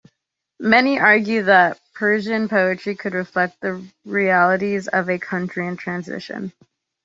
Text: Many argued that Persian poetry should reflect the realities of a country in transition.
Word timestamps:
Many 0.59 0.99
argued 0.99 1.45
that 1.45 1.79
Persian 1.93 2.49
poetry 2.49 2.97
should 2.99 3.13
reflect 3.13 3.61
the 3.61 3.87
realities 4.03 4.87
of 4.87 5.11
a 5.11 5.19
country 5.19 5.67
in 5.67 5.77
transition. 5.77 6.53